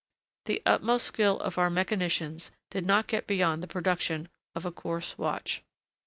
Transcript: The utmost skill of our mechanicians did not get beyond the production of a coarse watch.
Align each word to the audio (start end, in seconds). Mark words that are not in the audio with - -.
The 0.45 0.63
utmost 0.65 1.05
skill 1.05 1.39
of 1.41 1.59
our 1.59 1.69
mechanicians 1.69 2.49
did 2.71 2.87
not 2.87 3.05
get 3.05 3.27
beyond 3.27 3.61
the 3.61 3.67
production 3.67 4.29
of 4.55 4.65
a 4.65 4.71
coarse 4.71 5.15
watch. 5.15 5.61